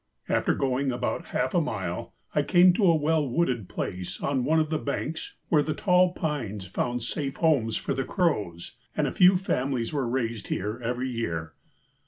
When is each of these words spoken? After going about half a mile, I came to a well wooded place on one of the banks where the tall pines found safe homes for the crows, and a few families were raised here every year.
After 0.27 0.55
going 0.55 0.91
about 0.91 1.25
half 1.27 1.53
a 1.53 1.61
mile, 1.61 2.15
I 2.33 2.41
came 2.41 2.73
to 2.73 2.87
a 2.87 2.95
well 2.95 3.29
wooded 3.29 3.69
place 3.69 4.19
on 4.19 4.43
one 4.43 4.59
of 4.59 4.71
the 4.71 4.79
banks 4.79 5.35
where 5.49 5.61
the 5.61 5.75
tall 5.75 6.13
pines 6.13 6.65
found 6.65 7.03
safe 7.03 7.35
homes 7.35 7.77
for 7.77 7.93
the 7.93 8.03
crows, 8.03 8.77
and 8.97 9.05
a 9.05 9.11
few 9.11 9.37
families 9.37 9.93
were 9.93 10.09
raised 10.09 10.47
here 10.47 10.81
every 10.83 11.11
year. 11.11 11.53